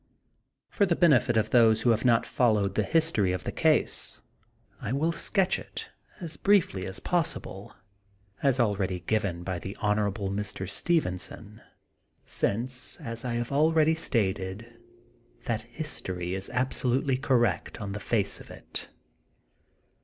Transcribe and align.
For 0.67 0.87
the 0.87 0.95
benefit 0.95 1.37
of 1.37 1.51
those 1.51 1.81
who 1.81 1.91
have 1.91 2.03
not 2.03 2.25
fol 2.25 2.53
lowed 2.53 2.73
the 2.73 2.81
history 2.81 3.33
of 3.33 3.43
the 3.43 3.51
case, 3.51 4.19
I 4.81 4.93
will 4.93 5.11
sketch 5.11 5.59
it, 5.59 5.91
as 6.19 6.37
briefly 6.37 6.87
as 6.87 6.99
possible, 6.99 7.75
as 8.41 8.59
already 8.59 9.01
given 9.01 9.43
by 9.43 9.59
the 9.59 9.75
Hon. 9.79 9.97
Mr. 10.31 10.67
Stevenson, 10.67 11.61
since, 12.25 12.97
as 12.99 13.23
I 13.23 13.33
have 13.35 13.51
already 13.51 13.93
stated, 13.93 14.65
that 15.45 15.61
history 15.61 16.33
is 16.33 16.49
absolutely 16.49 17.17
correct 17.17 17.79
on 17.79 17.91
the 17.91 17.99
face 17.99 18.39
of 18.39 18.49
it. 18.49 18.87